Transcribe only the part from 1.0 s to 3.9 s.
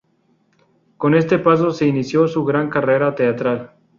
este paso se inició su gran carrera teatral.